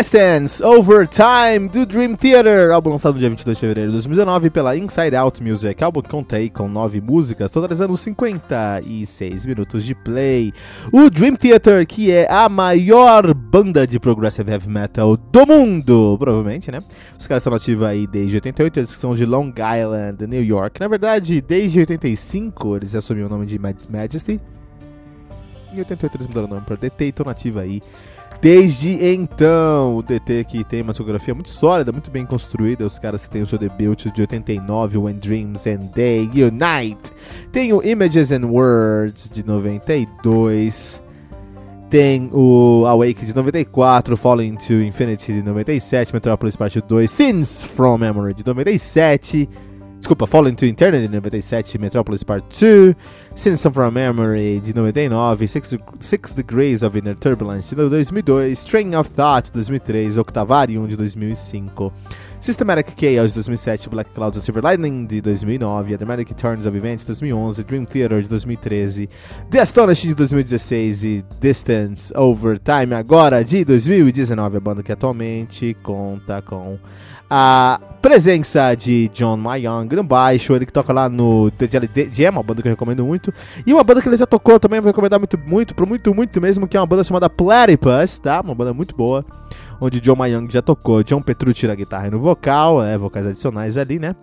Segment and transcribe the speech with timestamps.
[0.00, 4.74] Distance Overtime do Dream Theater, álbum lançado no dia 22 de fevereiro de 2019 pela
[4.74, 10.54] Inside Out Music, álbum que contei com nove músicas, totalizando 56 minutos de play.
[10.90, 16.72] O Dream Theater, que é a maior banda de progressive heavy metal do mundo, provavelmente,
[16.72, 16.82] né?
[17.18, 20.80] Os caras estão ativos aí desde 88, eles são de Long Island, New York.
[20.80, 24.40] Na verdade, desde 85 eles assumiram o nome de Majesty.
[25.74, 27.82] Em 88 eles mudaram o nome para DT e estão nativos aí
[28.40, 33.24] Desde então, o DT que tem uma discografia muito sólida, muito bem construída, os caras
[33.24, 37.12] que tem o seu debut de 89, When Dreams and Day Unite.
[37.52, 41.02] Tem o Images and Words de 92.
[41.90, 47.98] Tem o Awake de 94, Falling to Infinity de 97, Metropolis Part 2, Sins from
[47.98, 49.48] Memory de 97.
[49.98, 52.94] Desculpa, Fallen to Eternity de 97, Metropolis Part 2,
[53.34, 59.08] Sins from Memory de 99, Six, Six Degrees of Inner Turbulence de 2002, Strain of
[59.10, 61.92] Thought de 2003, Octavarium de 2005,
[62.40, 66.76] Systematic Chaos de 2007, Black Clouds of Silver Lightning de 2009, The Dramatic Turns of
[66.76, 69.08] Events de 2011, Dream Theater de 2013,
[69.50, 75.76] The Astonishing de 2016 e Distance Over Time agora de 2019, a banda que atualmente
[75.82, 76.78] conta com
[77.30, 82.30] a presença de John Mayong no baixo, ele que toca lá no The Jelly Jam,
[82.30, 83.19] uma banda que eu recomendo muito.
[83.66, 86.40] E uma banda que ele já tocou também, vou recomendar muito, muito, pro muito, muito
[86.40, 88.40] mesmo, que é uma banda chamada Platypus, tá?
[88.40, 89.24] Uma banda muito boa,
[89.80, 91.02] onde John Mayong já tocou.
[91.02, 94.14] John Petrucci na guitarra e no vocal, é, vocais adicionais ali, né?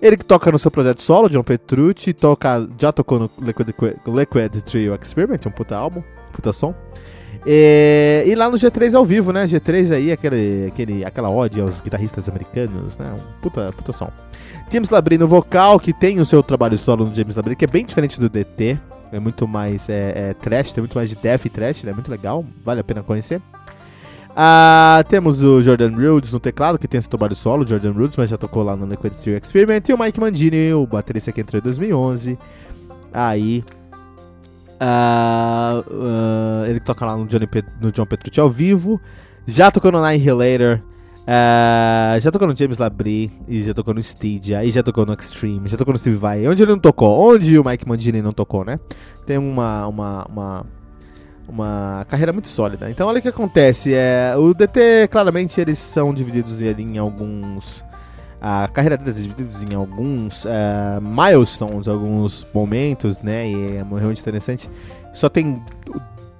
[0.00, 3.68] Ele que toca no seu projeto solo, John Petrucci, toca, já tocou no Liquid,
[4.06, 6.02] Liquid Trio Experiment, um puta álbum,
[6.32, 6.74] puta som.
[7.44, 9.46] E, e, lá no G3 ao vivo, né?
[9.46, 13.12] G3 aí, aquele, aquele, aquela ode aos guitarristas americanos, né?
[13.12, 14.10] Um puta, puta som.
[14.70, 17.68] James Labrie no vocal, que tem o seu trabalho solo no James Labrie, que é
[17.68, 18.78] bem diferente do DT.
[19.12, 21.92] É muito mais é, é, trash, tem muito mais de death e trash, é né?
[21.92, 23.40] muito legal, vale a pena conhecer.
[24.38, 28.28] Ah, temos o Jordan Rhodes no teclado, que tem seu trabalho solo, Jordan Rhodes, mas
[28.28, 29.80] já tocou lá no Liquid Steel Experiment.
[29.88, 32.38] E o Mike Mandini, o baterista que entrou em 2011.
[33.14, 33.64] Aí,
[34.76, 39.00] Uh, uh, ele toca lá no, Johnny Pet no John Petrucci ao vivo.
[39.46, 40.80] Já tocou no Annihilator.
[41.22, 43.32] Uh, já tocou no James Labrie.
[43.48, 44.64] E já tocou no Stygia.
[44.64, 45.68] E já tocou no Extreme.
[45.68, 46.46] Já tocou no Steve Vai.
[46.46, 47.32] Onde ele não tocou?
[47.32, 48.78] Onde o Mike Mandini não tocou, né?
[49.24, 50.66] Tem uma, uma, uma,
[51.48, 52.90] uma carreira muito sólida.
[52.90, 53.94] Então olha o que acontece.
[53.94, 57.82] É, o DT, claramente, eles são divididos ali em alguns
[58.48, 63.50] a carreira deles é dividida em alguns uh, milestones, alguns momentos, né?
[63.50, 64.70] E é realmente interessante.
[65.12, 65.60] Só tem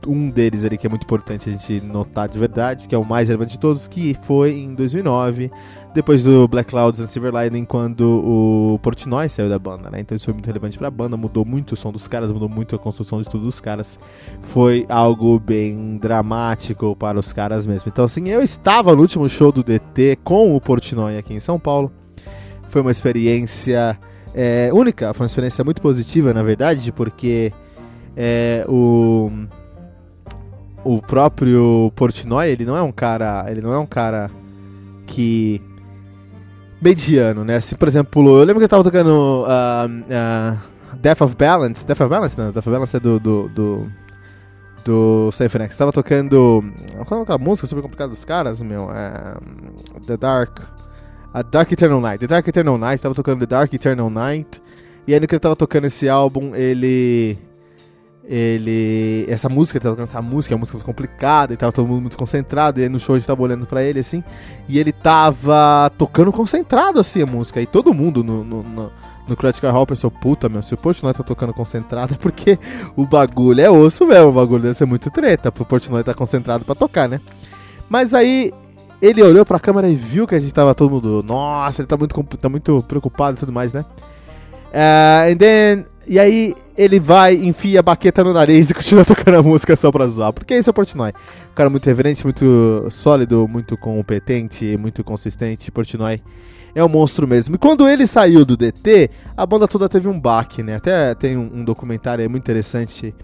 [0.06, 3.04] um deles ali que é muito importante a gente notar de verdade, que é o
[3.04, 5.50] mais relevante de todos, que foi em 2009,
[5.94, 10.00] depois do Black Clouds and Silver Lightning, quando o Portnoy saiu da banda, né?
[10.00, 12.76] Então isso foi muito relevante pra banda, mudou muito o som dos caras, mudou muito
[12.76, 13.98] a construção de tudo dos caras.
[14.42, 17.90] Foi algo bem dramático para os caras mesmo.
[17.90, 21.58] Então assim, eu estava no último show do DT com o Portnoy aqui em São
[21.58, 21.90] Paulo.
[22.68, 23.98] Foi uma experiência
[24.34, 27.50] é, única, foi uma experiência muito positiva, na verdade, porque
[28.14, 29.30] é, o
[30.86, 34.30] o próprio Portnoy, ele não é um cara, ele não é um cara
[35.06, 35.60] que
[36.80, 37.56] mediano, né?
[37.56, 42.00] Assim, por exemplo, eu lembro que eu tava tocando uh, uh, Death of Balance, Death
[42.00, 43.90] of Balance, não, Death of Balance é do, do, do
[44.86, 46.64] do Symphony Tava tocando.
[47.06, 48.88] Qual é aquela música super complicada dos caras, meu?
[48.92, 49.36] É,
[50.06, 50.60] The Dark.
[51.34, 52.20] A Dark Eternal Night.
[52.20, 53.02] The Dark Eternal Night.
[53.02, 54.62] Tava tocando The Dark Eternal Night.
[55.06, 57.36] E aí no que ele tava tocando esse álbum, ele.
[58.28, 59.24] Ele.
[59.28, 62.02] Essa música, ele tava tocando essa música, é uma música complicada e tava todo mundo
[62.02, 62.80] muito concentrado.
[62.80, 64.22] E aí no show a gente tava olhando pra ele assim.
[64.68, 67.60] E ele tava tocando concentrado assim a música.
[67.60, 68.92] E todo mundo no, no, no
[69.26, 72.58] no Critical Hall pensou, puta, meu, se o Portnoy tá tocando concentrado é porque
[72.94, 76.64] o bagulho é osso mesmo, o bagulho deve ser muito treta pro Portnoy tá concentrado
[76.64, 77.20] pra tocar, né?
[77.88, 78.52] Mas aí
[79.00, 81.96] ele olhou pra câmera e viu que a gente tava todo mundo, nossa, ele tá
[81.96, 83.84] muito, tá muito preocupado e tudo mais, né?
[84.72, 89.36] Uh, and then, e aí ele vai, enfia a baqueta no nariz e continua tocando
[89.36, 90.32] a música só pra zoar.
[90.32, 91.10] Porque esse é o Portnoy.
[91.50, 95.70] Um cara muito reverente, muito sólido, muito competente, muito consistente.
[95.70, 96.22] Portnoy
[96.74, 97.56] é um monstro mesmo.
[97.56, 100.76] E quando ele saiu do DT, a banda toda teve um baque, né?
[100.76, 103.14] Até tem um, um documentário aí muito interessante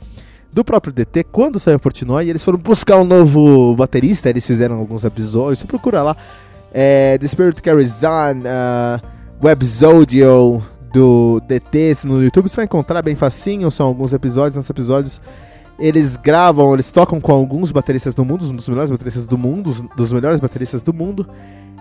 [0.53, 5.03] do próprio DT, quando saiu Portnoy, eles foram buscar um novo baterista, eles fizeram alguns
[5.03, 6.17] episódios, você procura lá,
[6.75, 9.01] é, The Spirit Carries On, uh,
[9.43, 10.63] Webzodio
[10.93, 15.21] do DT no YouTube, você vai encontrar bem facinho, são alguns episódios, nesses episódios
[15.79, 19.89] eles gravam, eles tocam com alguns bateristas do mundo, um dos melhores bateristas do mundo,
[19.97, 21.27] dos melhores bateristas do mundo,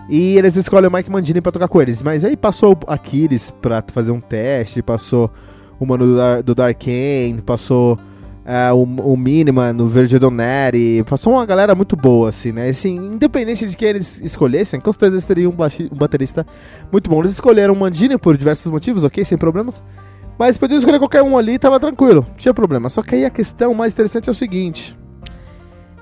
[0.08, 2.02] e eles escolhem o Mike Mandini pra tocar com eles.
[2.02, 5.30] Mas aí passou o Aquiles pra fazer um teste, passou
[5.78, 7.98] o mano do, Dar do Darkane, passou
[8.44, 12.68] uh, o, o Miniman no Verde Doneri, passou uma galera muito boa, assim, né?
[12.68, 15.54] Assim, independente de quem eles escolhessem, com certeza eles teriam um,
[15.92, 16.46] um baterista
[16.90, 17.20] muito bom.
[17.20, 19.24] Eles escolheram o Mandini por diversos motivos, ok?
[19.24, 19.82] Sem problemas.
[20.38, 22.88] Mas podiam escolher qualquer um ali, tava tranquilo, não tinha problema.
[22.88, 24.96] Só que aí a questão mais interessante é o seguinte.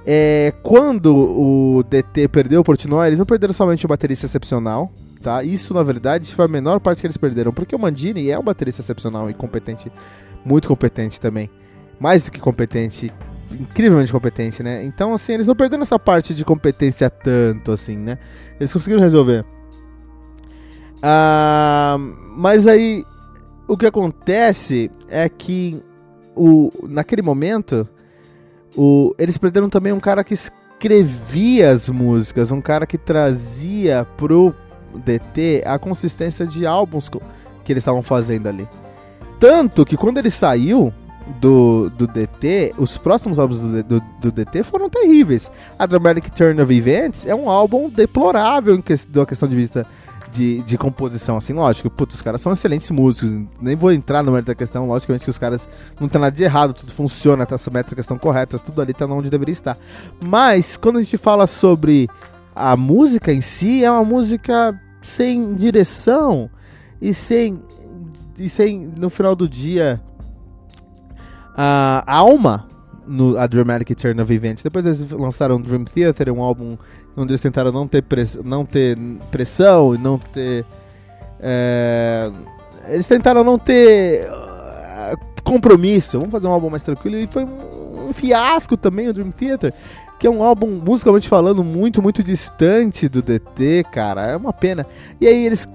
[0.07, 4.91] É, quando o DT perdeu o Portnoy, eles não perderam somente um baterista excepcional,
[5.21, 5.45] tá?
[5.45, 8.43] Isso, na verdade, foi a menor parte que eles perderam, porque o Mandini é um
[8.43, 9.93] baterista excepcional e competente,
[10.45, 11.51] muito competente também.
[12.01, 13.13] Mais do que competente,
[13.53, 14.83] incrivelmente competente, né?
[14.83, 18.19] Então, assim, eles não perderam essa parte de competência tanto, assim, né?
[18.59, 19.45] Eles conseguiram resolver.
[21.03, 21.97] Ah,
[22.37, 23.05] mas aí,
[23.69, 25.83] o que acontece é que
[26.35, 27.87] o, naquele momento
[28.77, 34.55] o, eles perderam também um cara que escrevia as músicas, um cara que trazia pro
[34.95, 37.09] DT a consistência de álbuns
[37.65, 38.67] que eles estavam fazendo ali.
[39.39, 40.93] Tanto que quando ele saiu
[41.41, 45.51] do, do DT, os próximos álbuns do, do, do DT foram terríveis.
[45.79, 49.87] A Dramatic Turn of Events é um álbum deplorável em que, da questão de vista
[50.33, 54.31] de, de composição, assim, lógico, putz, os caras são excelentes músicos, nem vou entrar no
[54.33, 55.69] mérito da questão, logicamente que os caras
[56.01, 59.07] não tem nada de errado, tudo funciona, tá, as métricas estão corretas, tudo ali tá
[59.07, 59.77] onde deveria estar.
[60.25, 62.09] Mas, quando a gente fala sobre
[62.55, 66.51] a música em si, é uma música sem direção
[67.01, 67.61] e sem,
[68.39, 70.01] e sem no final do dia,
[71.57, 72.67] a alma
[73.07, 74.63] no a Dramatic Turn of Events.
[74.63, 76.79] Depois eles lançaram Dream Theater, um álbum
[77.17, 78.97] onde eles tentaram não ter, press, não ter
[79.31, 80.65] pressão e não ter.
[81.41, 82.31] É,
[82.89, 86.19] eles tentaram não ter uh, compromisso.
[86.19, 87.17] Vamos fazer um álbum mais tranquilo.
[87.17, 89.75] E foi um, fiasco também o Dream Theater.
[90.19, 94.27] Que é um álbum, musicalmente falando, muito, muito distante do DT, cara.
[94.27, 94.87] É uma pena.
[95.21, 95.67] E aí eles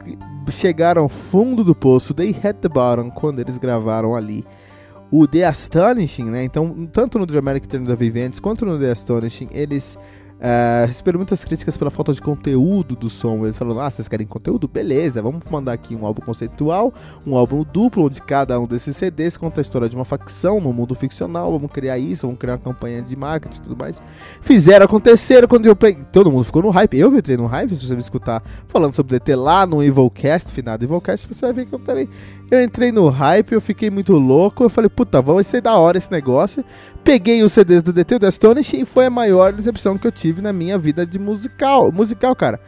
[0.52, 2.14] chegaram ao fundo do poço.
[2.14, 4.46] They hit the bottom quando eles gravaram ali
[5.18, 6.44] o The Astonishing, né?
[6.44, 9.98] Então, tanto no Dramatic Turn of Events quanto no The Astonishing, eles
[10.36, 13.46] Uh, receberam muitas críticas pela falta de conteúdo do som.
[13.46, 14.68] Eles falaram: ah, vocês querem conteúdo?
[14.68, 16.94] Beleza, vamos mandar aqui um álbum conceitual,
[17.26, 20.74] um álbum duplo, onde cada um desses CDs conta a história de uma facção no
[20.74, 21.54] mundo ficcional.
[21.54, 24.02] Vamos criar isso, vamos criar uma campanha de marketing e tudo mais.
[24.42, 26.04] Fizeram acontecer quando eu peguei.
[26.12, 27.00] Todo mundo ficou no hype.
[27.00, 30.84] Eu entrei no hype, se você me escutar falando sobre DT lá no Evilcast, finado
[30.84, 32.10] Evilcast, você vai ver que eu também.
[32.50, 34.64] Eu entrei no hype, eu fiquei muito louco.
[34.64, 36.64] Eu falei, puta, vamos ser da hora esse negócio.
[37.04, 40.42] Peguei os CDs do DT, do Astonish, e foi a maior decepção que eu tive
[40.42, 41.92] na minha vida de musical.
[41.92, 42.60] Musical, cara,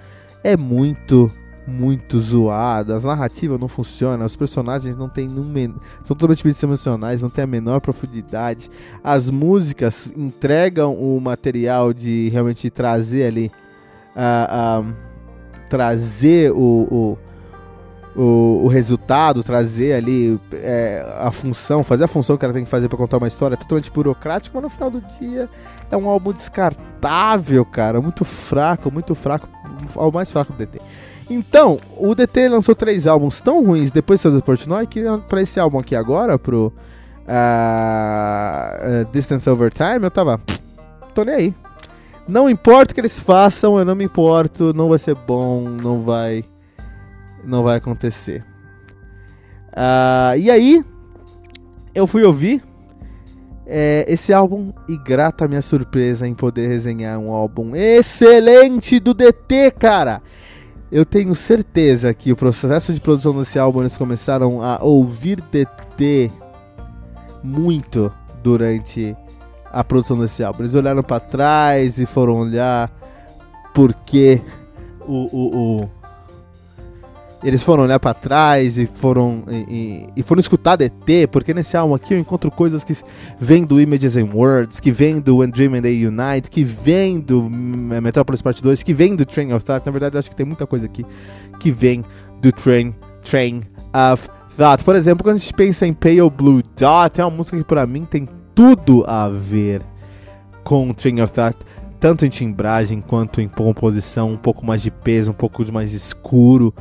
[0.43, 1.31] é muito,
[1.67, 2.93] muito zoado.
[2.93, 5.29] As narrativas não funcionam, os personagens não têm
[6.03, 8.71] são totalmente emocionais, não tem a menor profundidade.
[9.03, 13.51] As músicas entregam o material de realmente trazer ali.
[14.15, 15.07] Uh, uh,
[15.69, 17.17] trazer o, o
[18.17, 22.69] o, o resultado, trazer ali é, a função, fazer a função que ela tem que
[22.69, 25.47] fazer para contar uma história é totalmente burocrático, mas no final do dia
[25.91, 29.47] é um álbum descartável, cara, muito fraco, muito fraco,
[29.95, 30.81] o mais fraco do DT.
[31.29, 35.77] Então, o DT lançou três álbuns tão ruins depois do Portnoy que para esse álbum
[35.77, 36.73] aqui agora, pro
[37.27, 40.41] uh, Distance Over Time, eu tava,
[41.13, 41.53] tô nem aí.
[42.27, 46.01] Não importa o que eles façam, eu não me importo, não vai ser bom, não
[46.01, 46.43] vai
[47.43, 48.43] não vai acontecer.
[49.71, 50.85] Uh, e aí,
[51.93, 52.63] eu fui ouvir.
[53.67, 59.13] é, esse álbum e grata a minha surpresa em poder resenhar um álbum excelente do
[59.13, 60.21] DT, cara.
[60.89, 66.31] Eu tenho certeza que o processo de produção desse álbum eles começaram a ouvir DT
[67.43, 69.13] muito durante
[69.65, 70.61] a produção desse álbum.
[70.63, 72.89] Eles olharam para trás e foram olhar
[73.73, 74.41] porque
[75.05, 75.89] o, o, o
[77.43, 81.93] eles foram olhar para trás e foram e, e, foram escutar DT, porque nesse álbum
[81.93, 82.95] aqui eu encontro coisas que
[83.39, 87.19] vêm do Images and Words, que vêm do When Dream and They Unite, que vêm
[87.19, 89.85] do Metropolis Part 2, que vem do Train of Thought.
[89.85, 91.05] Na verdade, eu acho que tem muita coisa aqui
[91.59, 92.03] que vem
[92.41, 93.61] do Train, Train
[94.13, 94.27] of
[94.57, 94.83] Thought.
[94.83, 97.85] Por exemplo, quando a gente pensa em Pale Blue Dot, é uma música que para
[97.85, 99.81] mim tem tudo a ver
[100.63, 101.57] com Train of Thought
[101.99, 106.73] tanto em timbragem quanto em composição, um pouco mais de peso, um pouco mais escuro.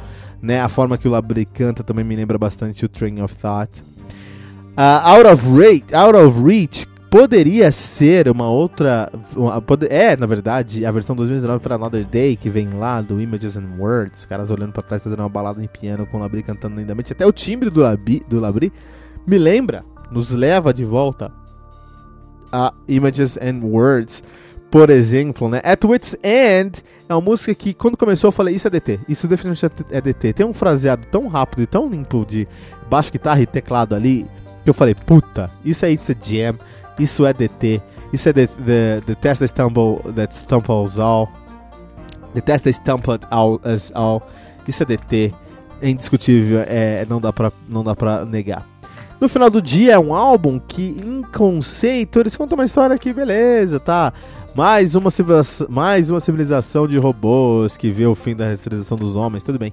[0.46, 0.60] Né?
[0.60, 3.82] A forma que o Labrie canta também me lembra bastante o Train of Thought.
[4.78, 9.10] Uh, Out, of Reach, Out of Reach poderia ser uma outra.
[9.34, 13.20] Uma, pode, é, na verdade, a versão 2019 para Another Day, que vem lá do
[13.20, 16.44] Images and Words, caras olhando para trás fazendo uma balada em piano com o Labrie
[16.44, 17.12] cantando lindamente.
[17.12, 18.72] Até o timbre do Labrie, do Labrie
[19.26, 21.32] me lembra, nos leva de volta
[22.52, 24.22] a Images and Words
[24.70, 25.60] por exemplo, né?
[25.64, 29.28] At Wit's End é uma música que quando começou eu falei, isso é DT, isso
[29.28, 30.32] definitivamente é DT.
[30.32, 32.46] Tem um fraseado tão rápido e tão limpo de
[32.88, 34.26] baixo, guitarra e teclado ali,
[34.64, 36.58] que eu falei, puta, isso é It's a Jam,
[36.98, 37.80] isso é DT,
[38.12, 41.28] isso é the, the, the Test That Stumble, that Stumbles All,
[42.34, 44.22] The Test That Stumbled All as All,
[44.66, 45.32] isso é DT,
[45.80, 48.66] é indiscutível, é, não, dá pra, não dá pra negar.
[49.20, 53.12] No final do dia é um álbum que, em conceito, eles contam uma história que,
[53.12, 54.12] beleza, tá?
[54.56, 55.10] Mais uma,
[55.68, 59.70] mais uma civilização de robôs que vê o fim da civilização dos homens, tudo bem.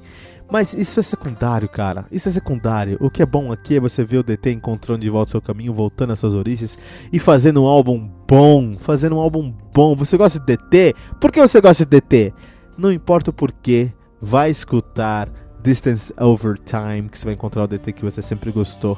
[0.51, 2.05] Mas isso é secundário, cara.
[2.11, 2.97] Isso é secundário.
[2.99, 5.41] O que é bom aqui é você ver o DT encontrando de volta o seu
[5.41, 6.77] caminho, voltando às suas origens
[7.13, 8.73] e fazendo um álbum bom.
[8.77, 9.95] Fazendo um álbum bom.
[9.95, 10.93] Você gosta de DT?
[11.17, 12.33] Por que você gosta de DT?
[12.77, 13.89] Não importa o porquê,
[14.21, 15.29] vai escutar
[15.63, 18.97] Distance Over Time, que você vai encontrar o DT que você sempre gostou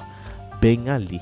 [0.59, 1.21] bem ali.